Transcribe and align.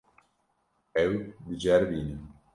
Ew 1.03 1.11
diceribînin. 1.47 2.21